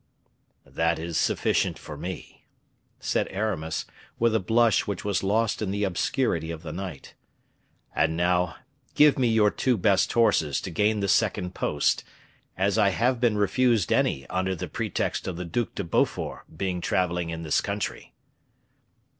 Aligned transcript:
"That 0.65 0.97
is 0.97 1.15
sufficient 1.15 1.77
for 1.77 1.95
me," 1.95 2.47
said 2.99 3.27
Aramis, 3.29 3.85
with 4.17 4.33
a 4.33 4.39
blush 4.39 4.87
which 4.87 5.05
was 5.05 5.21
lost 5.21 5.61
in 5.61 5.69
the 5.69 5.83
obscurity 5.83 6.49
of 6.49 6.63
the 6.63 6.71
night. 6.71 7.13
"And 7.95 8.17
now, 8.17 8.55
give 8.95 9.19
me 9.19 9.27
your 9.27 9.51
two 9.51 9.77
best 9.77 10.11
horses 10.13 10.59
to 10.61 10.71
gain 10.71 11.01
the 11.01 11.07
second 11.07 11.53
post, 11.53 12.03
as 12.57 12.79
I 12.79 12.89
have 12.89 13.19
been 13.19 13.37
refused 13.37 13.91
any 13.93 14.25
under 14.25 14.55
the 14.55 14.67
pretext 14.67 15.27
of 15.27 15.35
the 15.37 15.45
Duc 15.45 15.75
de 15.75 15.83
Beaufort 15.83 16.45
being 16.57 16.81
traveling 16.81 17.29
in 17.29 17.43
this 17.43 17.61
country." 17.61 18.15